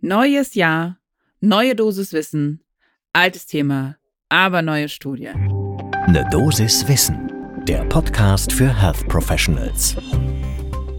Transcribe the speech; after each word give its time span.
Neues 0.00 0.54
Jahr, 0.54 0.96
neue 1.40 1.74
Dosis 1.74 2.12
Wissen, 2.12 2.60
altes 3.12 3.46
Thema, 3.46 3.96
aber 4.28 4.62
neue 4.62 4.88
Studie. 4.88 5.30
Ne 6.06 6.24
Dosis 6.30 6.86
Wissen, 6.86 7.32
der 7.66 7.84
Podcast 7.86 8.52
für 8.52 8.68
Health 8.80 9.08
Professionals. 9.08 9.96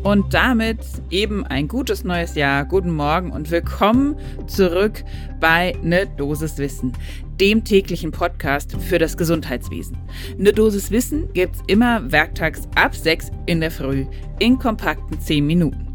Und 0.04 0.34
damit 0.34 0.80
eben 1.12 1.48
ein 1.48 1.70
gutes 1.70 2.04
neues 2.04 2.36
Jahr, 2.36 2.66
guten 2.66 2.92
Morgen 2.92 3.32
und 3.32 3.50
willkommen 3.52 4.18
zurück 4.48 5.06
bei 5.40 5.78
Ne 5.82 6.06
Dosis 6.18 6.58
Wissen, 6.58 6.92
dem 7.40 7.64
täglichen 7.64 8.12
Podcast 8.12 8.76
für 8.82 9.00
das 9.00 9.16
Gesundheitswesen. 9.16 9.98
Ne 10.38 10.52
Dosis 10.52 10.92
Wissen 10.92 11.32
gibt's 11.32 11.64
immer 11.68 12.12
werktags 12.12 12.68
ab 12.76 12.94
6 12.94 13.32
in 13.46 13.62
der 13.62 13.72
Früh 13.72 14.06
in 14.40 14.60
kompakten 14.60 15.22
10 15.22 15.48
Minuten. 15.48 15.89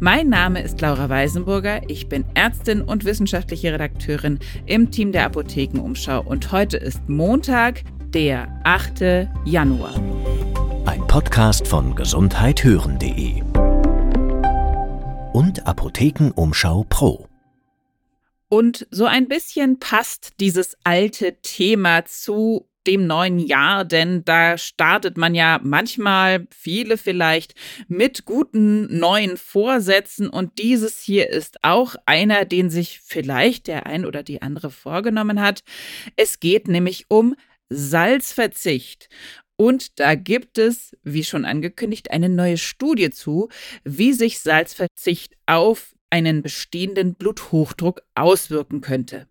Mein 0.00 0.28
Name 0.28 0.62
ist 0.62 0.80
Laura 0.80 1.08
Weisenburger, 1.08 1.82
ich 1.88 2.08
bin 2.08 2.24
Ärztin 2.34 2.82
und 2.82 3.04
wissenschaftliche 3.04 3.72
Redakteurin 3.72 4.38
im 4.66 4.90
Team 4.90 5.12
der 5.12 5.26
Apothekenumschau 5.26 6.22
und 6.22 6.52
heute 6.52 6.76
ist 6.76 7.08
Montag, 7.08 7.82
der 8.12 8.48
8. 8.64 9.28
Januar. 9.44 9.94
Ein 10.86 11.06
Podcast 11.06 11.66
von 11.66 11.94
gesundheithören.de 11.94 13.42
und 15.32 15.66
Apothekenumschau 15.66 16.84
Pro. 16.88 17.28
Und 18.48 18.86
so 18.90 19.06
ein 19.06 19.28
bisschen 19.28 19.78
passt 19.78 20.34
dieses 20.40 20.76
alte 20.84 21.36
Thema 21.40 22.04
zu 22.04 22.66
dem 22.86 23.06
neuen 23.06 23.38
Jahr, 23.38 23.84
denn 23.84 24.24
da 24.24 24.58
startet 24.58 25.16
man 25.16 25.34
ja 25.34 25.60
manchmal, 25.62 26.46
viele 26.50 26.98
vielleicht, 26.98 27.54
mit 27.88 28.24
guten 28.24 28.98
neuen 28.98 29.36
Vorsätzen 29.36 30.28
und 30.28 30.58
dieses 30.58 31.00
hier 31.00 31.30
ist 31.30 31.58
auch 31.62 31.94
einer, 32.06 32.44
den 32.44 32.70
sich 32.70 33.00
vielleicht 33.00 33.66
der 33.66 33.86
ein 33.86 34.04
oder 34.04 34.22
die 34.22 34.42
andere 34.42 34.70
vorgenommen 34.70 35.40
hat. 35.40 35.62
Es 36.16 36.40
geht 36.40 36.68
nämlich 36.68 37.06
um 37.08 37.34
Salzverzicht. 37.68 39.08
Und 39.56 40.00
da 40.00 40.14
gibt 40.14 40.58
es, 40.58 40.96
wie 41.04 41.24
schon 41.24 41.44
angekündigt, 41.44 42.10
eine 42.10 42.28
neue 42.28 42.58
Studie 42.58 43.10
zu, 43.10 43.48
wie 43.84 44.12
sich 44.12 44.40
Salzverzicht 44.40 45.36
auf 45.46 45.94
einen 46.10 46.42
bestehenden 46.42 47.14
Bluthochdruck 47.14 48.02
auswirken 48.14 48.80
könnte. 48.80 49.28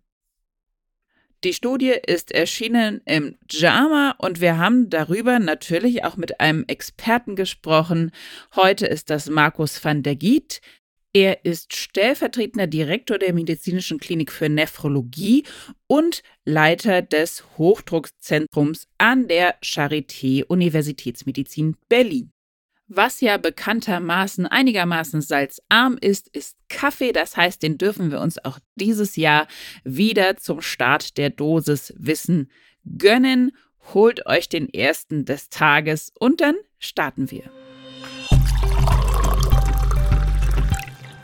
Die 1.44 1.52
Studie 1.52 1.94
ist 2.06 2.30
erschienen 2.30 3.00
im 3.04 3.36
JAMA 3.50 4.14
und 4.18 4.40
wir 4.40 4.58
haben 4.58 4.90
darüber 4.90 5.40
natürlich 5.40 6.04
auch 6.04 6.16
mit 6.16 6.38
einem 6.38 6.64
Experten 6.68 7.34
gesprochen. 7.34 8.12
Heute 8.54 8.86
ist 8.86 9.10
das 9.10 9.28
Markus 9.28 9.84
van 9.84 10.04
der 10.04 10.14
Giet. 10.14 10.60
Er 11.12 11.44
ist 11.44 11.74
stellvertretender 11.74 12.68
Direktor 12.68 13.18
der 13.18 13.34
Medizinischen 13.34 13.98
Klinik 13.98 14.30
für 14.30 14.48
Nephrologie 14.48 15.44
und 15.88 16.22
Leiter 16.44 17.02
des 17.02 17.44
Hochdruckzentrums 17.58 18.86
an 18.98 19.26
der 19.26 19.60
Charité 19.62 20.44
Universitätsmedizin 20.44 21.76
Berlin. 21.88 22.31
Was 22.94 23.22
ja 23.22 23.38
bekanntermaßen 23.38 24.46
einigermaßen 24.46 25.22
salzarm 25.22 25.96
ist, 25.98 26.28
ist 26.36 26.58
Kaffee. 26.68 27.12
Das 27.12 27.38
heißt, 27.38 27.62
den 27.62 27.78
dürfen 27.78 28.10
wir 28.10 28.20
uns 28.20 28.36
auch 28.44 28.58
dieses 28.74 29.16
Jahr 29.16 29.48
wieder 29.82 30.36
zum 30.36 30.60
Start 30.60 31.16
der 31.16 31.30
Dosis 31.30 31.94
Wissen 31.96 32.50
gönnen. 32.98 33.52
Holt 33.94 34.26
euch 34.26 34.50
den 34.50 34.68
ersten 34.68 35.24
des 35.24 35.48
Tages 35.48 36.12
und 36.18 36.42
dann 36.42 36.54
starten 36.78 37.30
wir. 37.30 37.44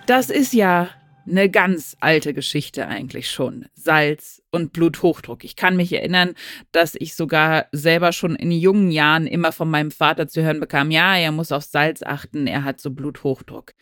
Das 0.06 0.30
ist 0.30 0.54
ja 0.54 0.88
eine 1.28 1.50
ganz 1.50 1.98
alte 2.00 2.32
Geschichte 2.32 2.86
eigentlich 2.86 3.30
schon. 3.30 3.66
Salz 3.74 4.42
und 4.50 4.72
Bluthochdruck. 4.72 5.44
Ich 5.44 5.56
kann 5.56 5.76
mich 5.76 5.92
erinnern, 5.92 6.34
dass 6.72 6.94
ich 6.94 7.14
sogar 7.14 7.66
selber 7.72 8.12
schon 8.12 8.34
in 8.34 8.50
jungen 8.50 8.90
Jahren 8.90 9.26
immer 9.26 9.52
von 9.52 9.70
meinem 9.70 9.90
Vater 9.90 10.28
zu 10.28 10.42
hören 10.42 10.60
bekam, 10.60 10.90
ja, 10.90 11.16
er 11.16 11.32
muss 11.32 11.52
auf 11.52 11.64
Salz 11.64 12.02
achten, 12.02 12.46
er 12.46 12.64
hat 12.64 12.80
so 12.80 12.90
Bluthochdruck. 12.90 13.74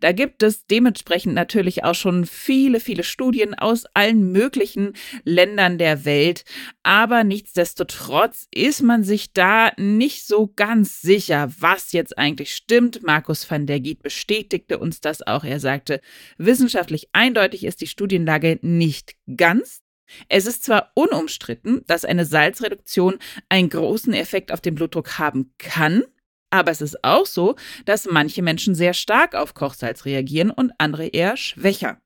Da 0.00 0.12
gibt 0.12 0.42
es 0.42 0.66
dementsprechend 0.66 1.34
natürlich 1.34 1.84
auch 1.84 1.94
schon 1.94 2.24
viele, 2.24 2.80
viele 2.80 3.02
Studien 3.02 3.54
aus 3.54 3.84
allen 3.94 4.32
möglichen 4.32 4.94
Ländern 5.24 5.78
der 5.78 6.04
Welt, 6.04 6.44
aber 6.82 7.24
nichtsdestotrotz 7.24 8.48
ist 8.50 8.82
man 8.82 9.04
sich 9.04 9.32
da 9.32 9.72
nicht 9.76 10.26
so 10.26 10.50
ganz 10.56 11.02
sicher, 11.02 11.50
was 11.58 11.92
jetzt 11.92 12.16
eigentlich 12.16 12.54
stimmt. 12.54 13.02
Markus 13.02 13.50
van 13.50 13.66
der 13.66 13.80
Giet 13.80 14.02
bestätigte 14.02 14.78
uns 14.78 15.00
das 15.00 15.26
auch. 15.26 15.44
Er 15.44 15.60
sagte, 15.60 16.00
wissenschaftlich 16.38 17.08
eindeutig 17.12 17.64
ist 17.64 17.80
die 17.80 17.86
Studienlage 17.86 18.58
nicht 18.62 19.14
ganz. 19.36 19.83
Es 20.28 20.46
ist 20.46 20.64
zwar 20.64 20.90
unumstritten, 20.94 21.82
dass 21.86 22.04
eine 22.04 22.24
Salzreduktion 22.24 23.18
einen 23.48 23.70
großen 23.70 24.12
Effekt 24.12 24.52
auf 24.52 24.60
den 24.60 24.74
Blutdruck 24.74 25.18
haben 25.18 25.52
kann, 25.58 26.04
aber 26.50 26.70
es 26.70 26.80
ist 26.80 27.02
auch 27.02 27.26
so, 27.26 27.56
dass 27.84 28.06
manche 28.06 28.42
Menschen 28.42 28.74
sehr 28.74 28.94
stark 28.94 29.34
auf 29.34 29.54
Kochsalz 29.54 30.04
reagieren 30.04 30.50
und 30.50 30.72
andere 30.78 31.06
eher 31.06 31.36
schwächer. 31.36 32.00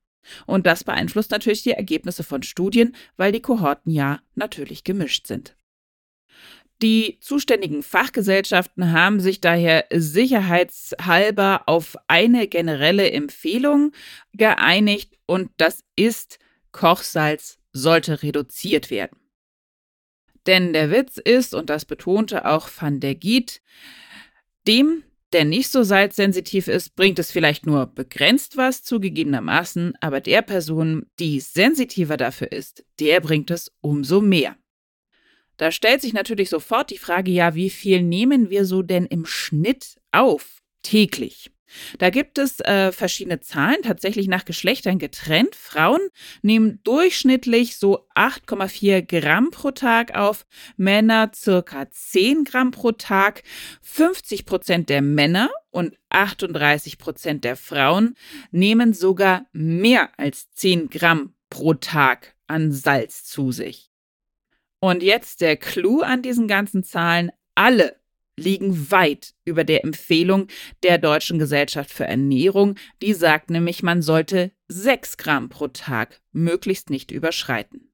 Und 0.47 0.67
das 0.67 0.85
beeinflusst 0.85 1.31
natürlich 1.31 1.63
die 1.63 1.73
Ergebnisse 1.73 2.23
von 2.23 2.43
Studien, 2.43 2.95
weil 3.17 3.33
die 3.33 3.43
Kohorten 3.43 3.91
ja 3.93 4.21
natürlich 4.35 4.85
gemischt 4.85 5.27
sind. 5.27 5.55
Die 6.81 7.19
zuständigen 7.21 7.83
Fachgesellschaften 7.83 8.93
haben 8.93 9.21
sich 9.21 9.41
daher 9.41 9.85
sicherheitshalber 9.93 11.65
auf 11.67 11.97
eine 12.07 12.47
generelle 12.47 13.11
Empfehlung 13.11 13.93
geeinigt 14.33 15.19
und 15.27 15.51
das 15.57 15.83
ist 15.97 16.39
Kochsalz 16.71 17.58
sollte 17.79 18.23
reduziert 18.23 18.91
werden. 18.91 19.19
Denn 20.47 20.73
der 20.73 20.91
Witz 20.91 21.19
ist, 21.19 21.55
und 21.55 21.71
das 21.71 21.85
betonte 21.85 22.47
auch 22.47 22.69
Van 22.75 23.01
der 23.01 23.15
Giet, 23.15 23.61
dem, 24.67 25.05
der 25.33 25.45
nicht 25.45 25.71
so 25.71 25.83
salzsensitiv 25.83 26.69
ist, 26.69 26.97
bringt 26.97 27.19
es 27.19 27.31
vielleicht 27.31 27.67
nur 27.67 27.87
begrenzt 27.87 28.57
was 28.57 28.83
zugegebenermaßen, 28.83 29.95
aber 30.01 30.21
der 30.21 30.43
Person, 30.43 31.07
die 31.19 31.41
sensitiver 31.41 32.17
dafür 32.17 32.51
ist, 32.51 32.85
der 32.99 33.21
bringt 33.21 33.51
es 33.51 33.71
umso 33.81 34.21
mehr. 34.21 34.57
Da 35.59 35.73
stellt 35.73 36.01
sich 36.01 36.13
natürlich 36.13 36.51
sofort 36.51 36.91
die 36.91 36.99
Frage, 36.99 37.31
ja, 37.31 37.55
wie 37.55 37.69
viel 37.69 38.03
nehmen 38.03 38.49
wir 38.49 38.65
so 38.65 38.83
denn 38.83 39.07
im 39.07 39.27
Schnitt 39.27 40.01
auf 40.13 40.63
täglich? 40.83 41.51
Da 41.99 42.11
gibt 42.11 42.39
es 42.39 42.61
äh, 42.61 42.93
verschiedene 42.93 43.41
Zahlen, 43.41 43.83
tatsächlich 43.83 44.29
nach 44.29 44.45
Geschlechtern 44.45 44.99
getrennt. 44.99 45.55
Frauen 45.55 46.01
nehmen 46.43 46.81
durchschnittlich 46.85 47.77
so 47.77 48.07
8,4 48.15 49.03
Gramm 49.03 49.51
pro 49.51 49.71
Tag 49.71 50.15
auf, 50.15 50.47
Männer 50.77 51.31
circa 51.35 51.91
10 51.91 52.45
Gramm 52.45 52.71
pro 52.71 52.93
Tag. 52.93 53.43
50 53.83 54.47
Prozent 54.47 54.89
der 54.89 55.03
Männer 55.03 55.51
und 55.71 55.97
38 56.11 56.99
Prozent 56.99 57.45
der 57.45 57.57
Frauen 57.57 58.15
nehmen 58.51 58.95
sogar 58.95 59.47
mehr 59.53 60.11
als 60.19 60.53
10 60.53 60.91
Gramm 60.91 61.35
pro 61.51 61.75
Tag 61.75 62.35
an 62.47 62.73
Salz 62.73 63.25
zu 63.25 63.53
sich. 63.53 63.91
Und 64.81 65.03
jetzt 65.03 65.41
der 65.41 65.57
Clou 65.57 66.03
an 66.03 66.23
diesen 66.23 66.49
ganzen 66.49 66.85
Zahlen. 66.85 67.31
Alle 67.55 67.97
liegen 68.39 68.91
weit 68.91 69.35
über 69.45 69.65
der 69.65 69.85
Empfehlung 69.85 70.49
der 70.83 70.99
Deutschen 70.99 71.39
Gesellschaft 71.39 71.91
für 71.91 72.05
Ernährung. 72.05 72.77
Die 73.03 73.13
sagt 73.13 73.51
nämlich, 73.51 73.83
man 73.83 74.03
sollte 74.03 74.53
6 74.69 75.17
Gramm 75.17 75.49
pro 75.49 75.69
Tag 75.69 76.21
möglichst 76.33 76.91
nicht 76.91 77.11
überschreiten. 77.11 77.93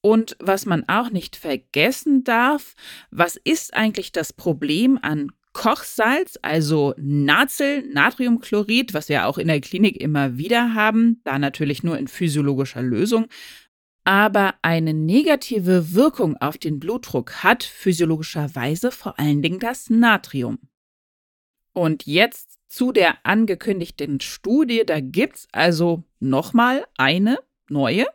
Und 0.00 0.36
was 0.38 0.64
man 0.64 0.88
auch 0.88 1.10
nicht 1.10 1.36
vergessen 1.36 2.22
darf, 2.22 2.74
was 3.10 3.36
ist 3.36 3.74
eigentlich 3.74 4.12
das 4.12 4.32
Problem 4.32 4.98
an 5.02 5.32
Kochsalz, 5.52 6.38
also 6.40 6.94
Nazel, 6.98 7.82
Natriumchlorid, 7.92 8.94
was 8.94 9.08
wir 9.08 9.26
auch 9.26 9.38
in 9.38 9.48
der 9.48 9.60
Klinik 9.60 10.00
immer 10.00 10.38
wieder 10.38 10.74
haben, 10.74 11.20
da 11.24 11.38
natürlich 11.38 11.82
nur 11.82 11.98
in 11.98 12.06
physiologischer 12.06 12.82
Lösung, 12.82 13.26
aber 14.08 14.54
eine 14.62 14.94
negative 14.94 15.92
Wirkung 15.92 16.34
auf 16.38 16.56
den 16.56 16.80
Blutdruck 16.80 17.44
hat 17.44 17.62
physiologischerweise 17.62 18.90
vor 18.90 19.18
allen 19.18 19.42
Dingen 19.42 19.58
das 19.58 19.90
Natrium. 19.90 20.58
Und 21.74 22.06
jetzt 22.06 22.58
zu 22.68 22.90
der 22.90 23.18
angekündigten 23.26 24.20
Studie, 24.20 24.84
da 24.86 25.00
gibt 25.00 25.36
es 25.36 25.48
also 25.52 26.04
nochmal 26.20 26.86
eine 26.96 27.38
neue. 27.68 28.06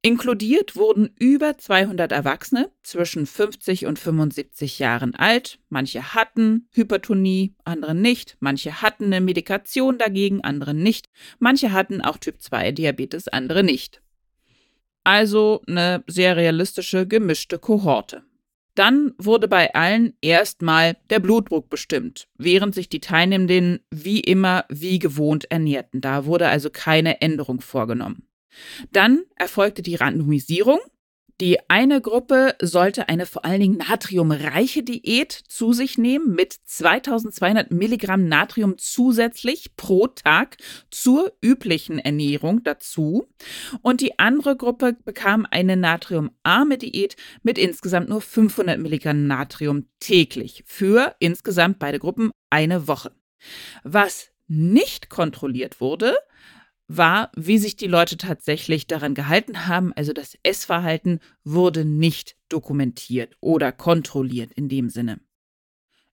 Inkludiert 0.00 0.76
wurden 0.76 1.10
über 1.18 1.58
200 1.58 2.12
Erwachsene 2.12 2.70
zwischen 2.84 3.26
50 3.26 3.86
und 3.86 3.98
75 3.98 4.78
Jahren 4.78 5.16
alt. 5.16 5.58
Manche 5.70 6.14
hatten 6.14 6.68
Hypertonie, 6.70 7.56
andere 7.64 7.96
nicht. 7.96 8.36
Manche 8.38 8.80
hatten 8.80 9.06
eine 9.06 9.20
Medikation 9.20 9.98
dagegen, 9.98 10.44
andere 10.44 10.72
nicht. 10.72 11.08
Manche 11.40 11.72
hatten 11.72 12.00
auch 12.00 12.16
Typ 12.16 12.40
2 12.40 12.70
Diabetes, 12.70 13.26
andere 13.26 13.64
nicht. 13.64 14.02
Also 15.04 15.62
eine 15.66 16.04
sehr 16.06 16.36
realistische 16.36 17.06
gemischte 17.06 17.58
Kohorte. 17.58 18.22
Dann 18.74 19.12
wurde 19.18 19.48
bei 19.48 19.74
allen 19.74 20.14
erstmal 20.22 20.96
der 21.10 21.20
Blutdruck 21.20 21.68
bestimmt, 21.68 22.28
während 22.38 22.74
sich 22.74 22.88
die 22.88 23.00
Teilnehmenden 23.00 23.80
wie 23.90 24.20
immer 24.20 24.64
wie 24.70 24.98
gewohnt 24.98 25.50
ernährten. 25.50 26.00
Da 26.00 26.24
wurde 26.24 26.48
also 26.48 26.70
keine 26.70 27.20
Änderung 27.20 27.60
vorgenommen. 27.60 28.26
Dann 28.92 29.24
erfolgte 29.36 29.82
die 29.82 29.96
Randomisierung 29.96 30.78
die 31.40 31.58
eine 31.68 32.00
Gruppe 32.00 32.54
sollte 32.60 33.08
eine 33.08 33.26
vor 33.26 33.44
allen 33.44 33.60
Dingen 33.60 33.78
natriumreiche 33.78 34.82
Diät 34.82 35.32
zu 35.32 35.72
sich 35.72 35.98
nehmen 35.98 36.34
mit 36.34 36.52
2200 36.64 37.70
Milligramm 37.70 38.28
Natrium 38.28 38.76
zusätzlich 38.78 39.76
pro 39.76 40.06
Tag 40.06 40.56
zur 40.90 41.32
üblichen 41.42 41.98
Ernährung 41.98 42.62
dazu. 42.62 43.26
Und 43.80 44.00
die 44.00 44.18
andere 44.18 44.56
Gruppe 44.56 44.96
bekam 45.04 45.46
eine 45.50 45.76
natriumarme 45.76 46.78
Diät 46.78 47.16
mit 47.42 47.58
insgesamt 47.58 48.08
nur 48.08 48.20
500 48.20 48.78
Milligramm 48.78 49.26
Natrium 49.26 49.86
täglich 50.00 50.62
für 50.66 51.14
insgesamt 51.18 51.78
beide 51.78 51.98
Gruppen 51.98 52.30
eine 52.50 52.86
Woche. 52.86 53.12
Was 53.82 54.30
nicht 54.48 55.08
kontrolliert 55.08 55.80
wurde, 55.80 56.14
war, 56.96 57.30
wie 57.36 57.58
sich 57.58 57.76
die 57.76 57.86
Leute 57.86 58.16
tatsächlich 58.16 58.86
daran 58.86 59.14
gehalten 59.14 59.66
haben. 59.66 59.92
Also 59.94 60.12
das 60.12 60.36
Essverhalten 60.42 61.20
wurde 61.44 61.84
nicht 61.84 62.36
dokumentiert 62.48 63.36
oder 63.40 63.72
kontrolliert 63.72 64.52
in 64.52 64.68
dem 64.68 64.90
Sinne. 64.90 65.20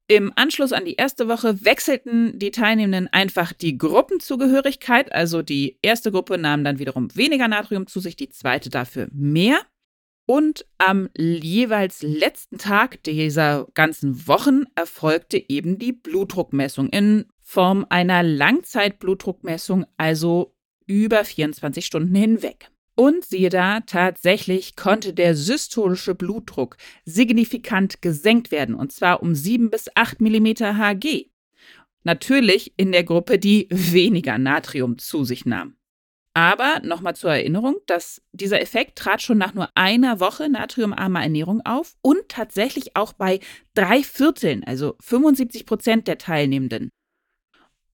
Im 0.08 0.34
Anschluss 0.36 0.74
an 0.74 0.86
die 0.86 0.96
erste 0.96 1.28
Woche 1.28 1.64
wechselten 1.64 2.40
die 2.40 2.50
Teilnehmenden 2.50 3.14
einfach 3.14 3.54
die 3.54 3.78
Gruppenzugehörigkeit. 3.78 5.12
Also 5.12 5.44
die 5.44 5.78
erste 5.84 6.12
Gruppe 6.12 6.40
nahm 6.40 6.64
dann 6.64 6.80
wiederum 6.80 7.16
weniger 7.16 7.48
Natrium 7.48 7.86
zu 7.86 8.00
sich, 8.00 8.16
die 8.16 8.30
zweite 8.30 8.72
dafür 8.72 9.08
mehr. 9.12 9.60
Und 10.26 10.66
am 10.80 11.10
jeweils 11.16 12.02
letzten 12.02 12.58
Tag 12.58 13.04
dieser 13.04 13.68
ganzen 13.76 14.28
Wochen 14.28 14.64
erfolgte 14.76 15.44
eben 15.50 15.78
die 15.78 15.94
Blutdruckmessung 15.94 16.90
in 16.90 17.26
Form 17.42 17.86
einer 17.90 18.22
Langzeitblutdruckmessung, 18.22 19.86
also 19.98 20.56
über 20.90 21.24
24 21.24 21.86
Stunden 21.86 22.16
hinweg. 22.16 22.72
Und 22.96 23.24
siehe 23.24 23.50
da, 23.50 23.80
tatsächlich 23.80 24.76
konnte 24.76 25.14
der 25.14 25.36
systolische 25.36 26.16
Blutdruck 26.16 26.76
signifikant 27.06 28.02
gesenkt 28.02 28.52
werden, 28.52 28.76
und 28.76 28.92
zwar 28.92 29.22
um 29.24 29.36
7 29.36 29.70
bis 29.70 29.90
8 29.96 30.20
mm 30.20 30.48
Hg. 30.48 31.30
Natürlich 32.04 32.74
in 32.76 32.92
der 32.92 33.04
Gruppe, 33.04 33.40
die 33.40 33.68
weniger 33.70 34.38
Natrium 34.38 34.98
zu 34.98 35.24
sich 35.24 35.46
nahm. 35.46 35.76
Aber 36.34 36.82
nochmal 36.84 37.16
zur 37.16 37.32
Erinnerung, 37.32 37.78
dass 37.86 38.22
dieser 38.32 38.62
Effekt 38.62 38.98
trat 38.98 39.22
schon 39.22 39.38
nach 39.38 39.54
nur 39.54 39.70
einer 39.76 40.20
Woche 40.20 40.50
natriumarmer 40.50 41.22
Ernährung 41.22 41.62
auf 41.66 41.96
und 42.02 42.30
tatsächlich 42.30 42.96
auch 42.96 43.14
bei 43.14 43.40
drei 43.74 44.04
Vierteln, 44.04 44.64
also 44.64 44.96
75 45.02 45.66
Prozent 45.66 46.08
der 46.08 46.18
Teilnehmenden. 46.18 46.90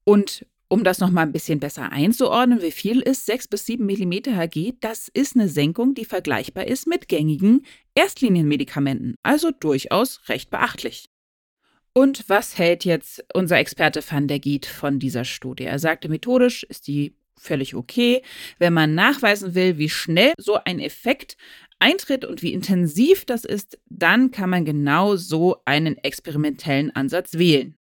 Und 0.04 0.46
um 0.68 0.84
das 0.84 1.00
nochmal 1.00 1.26
ein 1.26 1.32
bisschen 1.32 1.60
besser 1.60 1.92
einzuordnen, 1.92 2.62
wie 2.62 2.72
viel 2.72 3.02
ist 3.02 3.26
6 3.26 3.48
bis 3.48 3.66
7 3.66 3.86
mm 3.86 4.14
Hg? 4.36 4.74
Das 4.82 5.10
ist 5.14 5.36
eine 5.36 5.50
Senkung, 5.50 5.94
die 5.94 6.06
vergleichbar 6.06 6.66
ist 6.66 6.88
mit 6.88 7.08
gängigen 7.08 7.66
Erstlinienmedikamenten, 7.94 9.16
also 9.24 9.52
durchaus 9.52 10.22
recht 10.28 10.50
beachtlich. 10.50 11.06
Und 11.94 12.28
was 12.28 12.58
hält 12.58 12.84
jetzt 12.84 13.24
unser 13.34 13.58
Experte 13.58 14.04
van 14.08 14.28
der 14.28 14.40
Giet 14.40 14.66
von 14.66 15.00
dieser 15.00 15.24
Studie? 15.24 15.64
Er 15.64 15.80
sagte, 15.80 16.10
methodisch 16.10 16.64
ist 16.64 16.88
die 16.88 17.16
völlig 17.38 17.76
okay. 17.76 18.22
Wenn 18.60 18.74
man 18.74 18.96
nachweisen 18.96 19.56
will, 19.56 19.78
wie 19.78 19.90
schnell 19.90 20.34
so 20.38 20.58
ein 20.66 20.80
Effekt 20.80 21.38
eintritt 21.80 22.26
und 22.26 22.42
wie 22.42 22.54
intensiv 22.54 23.26
das 23.26 23.46
ist, 23.46 23.80
dann 23.90 24.32
kann 24.32 24.50
man 24.50 24.66
genau 24.66 25.16
so 25.16 25.58
einen 25.66 25.98
experimentellen 25.98 26.94
Ansatz 26.96 27.34
wählen. 27.34 27.78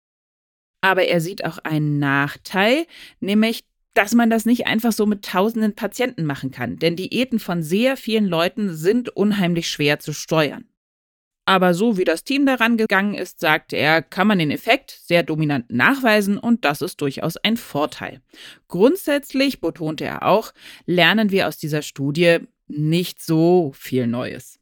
Aber 0.82 1.06
er 1.06 1.20
sieht 1.20 1.44
auch 1.44 1.58
einen 1.58 1.99
Nachteil, 1.99 2.87
nämlich, 3.20 3.64
dass 3.94 4.14
man 4.14 4.29
das 4.29 4.44
nicht 4.44 4.67
einfach 4.67 4.93
so 4.93 5.06
mit 5.06 5.25
tausenden 5.25 5.75
Patienten 5.75 6.25
machen 6.25 6.50
kann. 6.50 6.79
Denn 6.79 6.96
Diäten 6.96 7.38
von 7.38 7.62
sehr 7.62 7.96
vielen 7.96 8.26
Leuten 8.26 8.75
sind 8.75 9.08
unheimlich 9.08 9.69
schwer 9.69 9.99
zu 9.99 10.12
steuern. 10.12 10.67
Aber 11.44 11.75
so 11.75 11.96
wie 11.96 12.05
das 12.05 12.25
Team 12.25 12.46
daran 12.46 12.76
gegangen 12.76 13.14
ist, 13.14 13.40
sagte 13.40 13.76
er, 13.76 14.00
kann 14.00 14.29
man 14.29 14.38
den 14.38 14.50
Effekt 14.50 15.00
sehr 15.05 15.23
dominant 15.23 15.70
nachweisen 15.70 16.38
und 16.38 16.64
das 16.64 16.82
ist 16.82 17.00
durchaus 17.00 17.37
ein 17.37 17.56
Vorteil. 17.56 18.20
Grundsätzlich, 18.69 19.61
betonte 19.61 20.05
er 20.05 20.25
auch, 20.25 20.52
lernen 20.87 21.31
wir 21.31 21.49
aus 21.49 21.58
dieser 21.58 21.82
Studie 21.82 22.38
nicht 22.69 23.20
so 23.20 23.73
viel 23.75 24.06
Neues. 24.06 24.62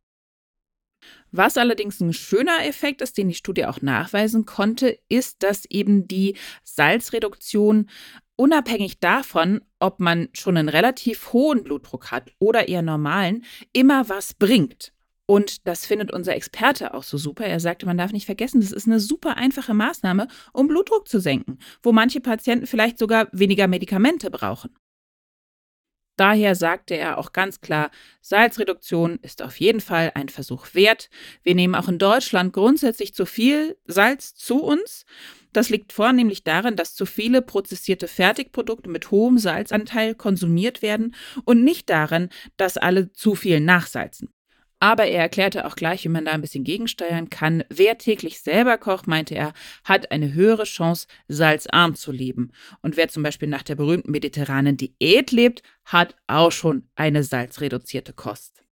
Was 1.33 1.57
allerdings 1.57 2.01
ein 2.01 2.13
schöner 2.13 2.67
Effekt 2.67 3.03
ist, 3.03 3.19
den 3.19 3.29
die 3.29 3.35
Studie 3.35 3.67
auch 3.67 3.83
nachweisen 3.83 4.47
konnte, 4.47 4.99
ist, 5.09 5.43
dass 5.43 5.65
eben 5.67 6.09
die 6.09 6.37
Salzreduktion 6.65 7.89
unabhängig 8.37 9.01
davon, 9.01 9.61
ob 9.79 10.01
man 10.01 10.29
schon 10.33 10.57
einen 10.57 10.69
relativ 10.69 11.33
hohen 11.33 11.63
Blutdruck 11.63 12.11
hat 12.11 12.33
oder 12.39 12.69
eher 12.69 12.83
normalen, 12.83 13.45
immer 13.73 14.09
was 14.09 14.35
bringt. 14.35 14.93
Und 15.27 15.69
das 15.69 15.87
findet 15.87 16.13
unser 16.13 16.35
Experte 16.35 16.93
auch 16.93 17.05
so 17.05 17.17
super. 17.17 17.45
Er 17.45 17.61
sagte, 17.61 17.87
man 17.87 17.97
darf 17.97 18.11
nicht 18.11 18.27
vergessen, 18.27 18.61
das 18.61 18.73
ist 18.73 18.89
eine 18.89 18.99
super 18.99 19.37
einfache 19.37 19.75
Maßnahme, 19.75 20.27
um 20.53 20.67
Blutdruck 20.67 21.07
zu 21.07 21.21
senken, 21.21 21.59
wo 21.85 21.93
manche 21.93 22.21
Patienten 22.21 22.67
vielleicht 22.67 22.99
sogar 22.99 23.29
weniger 23.31 23.69
Medikamente 23.69 24.29
brauchen. 24.31 24.71
Daher 26.21 26.55
sagte 26.55 26.99
er 26.99 27.17
auch 27.17 27.33
ganz 27.33 27.63
klar, 27.63 27.91
Salzreduktion 28.21 29.19
ist 29.23 29.41
auf 29.41 29.59
jeden 29.59 29.81
Fall 29.81 30.13
ein 30.15 30.29
Versuch 30.29 30.75
wert. 30.75 31.09
Wir 31.43 31.55
nehmen 31.55 31.75
auch 31.75 31.89
in 31.89 31.97
Deutschland 31.97 32.53
grundsätzlich 32.53 33.15
zu 33.15 33.25
viel 33.25 33.79
Salz 33.87 34.35
zu 34.35 34.63
uns. 34.63 35.07
Das 35.55 35.71
liegt 35.71 35.95
vornehmlich 35.95 36.45
daran, 36.45 36.77
dass 36.77 36.95
zu 36.95 37.07
viele 37.07 37.41
prozessierte 37.41 38.07
Fertigprodukte 38.07 38.91
mit 38.91 39.11
hohem 39.11 39.39
Salzanteil 39.39 40.15
konsumiert 40.15 40.83
werden 40.83 41.15
und 41.47 41.65
nicht 41.65 41.89
daran, 41.89 42.29
dass 42.59 42.77
alle 42.77 43.15
zu 43.15 43.35
viel 43.35 43.59
nachsalzen. 43.61 44.29
Aber 44.81 45.05
er 45.05 45.21
erklärte 45.21 45.67
auch 45.67 45.77
gleich, 45.77 46.05
wie 46.05 46.09
man 46.09 46.25
da 46.25 46.33
ein 46.33 46.41
bisschen 46.41 46.65
gegensteuern 46.65 47.29
kann. 47.29 47.65
Wer 47.69 47.99
täglich 47.99 48.41
selber 48.41 48.79
kocht, 48.79 49.07
meinte 49.07 49.35
er, 49.35 49.53
hat 49.85 50.11
eine 50.11 50.33
höhere 50.33 50.65
Chance, 50.65 51.07
salzarm 51.29 51.95
zu 51.95 52.13
leben. 52.13 52.51
Und 52.81 52.97
wer 52.97 53.09
zum 53.09 53.23
Beispiel 53.23 53.49
nach 53.49 53.63
der 53.63 53.77
berühmten 53.77 54.11
mediterranen 54.11 54.79
Diät 54.79 55.33
lebt, 55.33 55.63
hat 55.85 56.17
auch 56.27 56.51
schon 56.51 56.89
eine 56.95 57.23
salzreduzierte 57.23 58.15
Kost. 58.15 58.65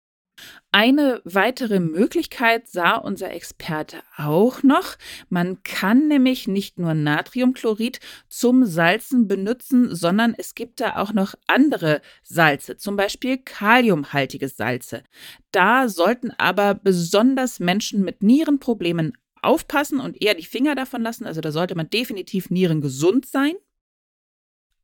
Eine 0.71 1.21
weitere 1.23 1.79
Möglichkeit 1.79 2.67
sah 2.67 2.95
unser 2.95 3.31
Experte 3.31 3.97
auch 4.15 4.63
noch. 4.63 4.95
Man 5.29 5.63
kann 5.63 6.07
nämlich 6.07 6.47
nicht 6.47 6.77
nur 6.77 6.93
Natriumchlorid 6.93 7.99
zum 8.27 8.65
Salzen 8.65 9.27
benutzen, 9.27 9.95
sondern 9.95 10.35
es 10.37 10.55
gibt 10.55 10.79
da 10.79 10.97
auch 10.97 11.13
noch 11.13 11.35
andere 11.47 12.01
Salze, 12.23 12.77
zum 12.77 12.95
Beispiel 12.95 13.37
kaliumhaltige 13.37 14.49
Salze. 14.49 15.03
Da 15.51 15.89
sollten 15.89 16.31
aber 16.37 16.75
besonders 16.75 17.59
Menschen 17.59 18.03
mit 18.03 18.21
Nierenproblemen 18.21 19.13
aufpassen 19.41 19.99
und 19.99 20.21
eher 20.21 20.35
die 20.35 20.45
Finger 20.45 20.75
davon 20.75 21.01
lassen. 21.01 21.25
Also 21.25 21.41
da 21.41 21.51
sollte 21.51 21.75
man 21.75 21.89
definitiv 21.89 22.49
nierengesund 22.49 23.25
sein. 23.25 23.53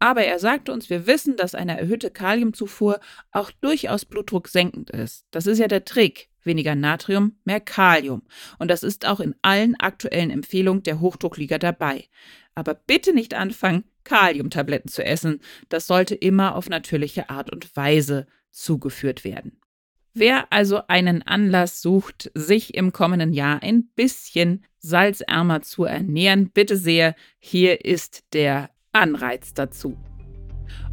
Aber 0.03 0.25
er 0.25 0.37
sagte 0.37 0.73
uns, 0.73 0.89
wir 0.89 1.07
wissen, 1.07 1.37
dass 1.37 1.55
eine 1.55 1.79
erhöhte 1.79 2.11
Kaliumzufuhr 2.11 2.99
auch 3.31 3.51
durchaus 3.51 4.03
blutdrucksenkend 4.03 4.89
ist. 4.89 5.25
Das 5.31 5.47
ist 5.47 5.59
ja 5.59 5.69
der 5.69 5.85
Trick. 5.85 6.27
Weniger 6.43 6.75
Natrium, 6.75 7.37
mehr 7.45 7.61
Kalium. 7.61 8.21
Und 8.59 8.67
das 8.67 8.83
ist 8.83 9.07
auch 9.07 9.21
in 9.21 9.33
allen 9.43 9.79
aktuellen 9.79 10.29
Empfehlungen 10.29 10.83
der 10.83 10.99
Hochdruckliga 10.99 11.57
dabei. 11.57 12.09
Aber 12.53 12.73
bitte 12.73 13.13
nicht 13.13 13.33
anfangen, 13.33 13.85
Kaliumtabletten 14.03 14.91
zu 14.91 15.05
essen. 15.05 15.39
Das 15.69 15.87
sollte 15.87 16.15
immer 16.15 16.55
auf 16.55 16.67
natürliche 16.67 17.29
Art 17.29 17.49
und 17.49 17.73
Weise 17.77 18.27
zugeführt 18.51 19.23
werden. 19.23 19.57
Wer 20.13 20.51
also 20.51 20.81
einen 20.89 21.21
Anlass 21.21 21.81
sucht, 21.81 22.29
sich 22.33 22.75
im 22.75 22.91
kommenden 22.91 23.31
Jahr 23.31 23.63
ein 23.63 23.85
bisschen 23.95 24.65
salzärmer 24.79 25.61
zu 25.61 25.85
ernähren, 25.85 26.49
bitte 26.49 26.75
sehr, 26.75 27.15
hier 27.39 27.85
ist 27.85 28.25
der 28.33 28.69
Anreiz 28.93 29.53
dazu. 29.53 29.97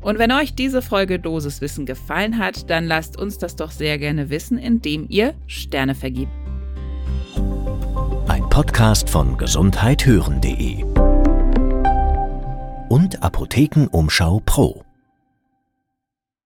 Und 0.01 0.19
wenn 0.19 0.33
euch 0.33 0.55
diese 0.55 0.83
Folge 0.83 1.19
Dosis 1.19 1.61
Wissen 1.61 1.87
gefallen 1.87 2.39
hat, 2.39 2.69
dann 2.71 2.87
lasst 2.87 3.19
uns 3.19 3.39
das 3.39 3.57
doch 3.57 3.71
sehr 3.71 3.99
gerne 3.99 4.31
wissen, 4.31 4.59
indem 4.59 5.07
ihr 5.09 5.35
Sterne 5.47 5.95
vergibt. 5.95 6.33
Ein 8.27 8.49
Podcast 8.49 9.09
von 9.09 9.37
gesundheithören.de 9.37 10.85
und 12.89 13.23
Apothekenumschau 13.23 14.43
Pro. 14.45 14.85